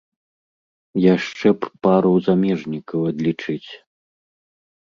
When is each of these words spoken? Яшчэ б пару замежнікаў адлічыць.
Яшчэ 1.15 1.47
б 1.59 1.69
пару 1.87 2.13
замежнікаў 2.29 2.99
адлічыць. 3.11 3.69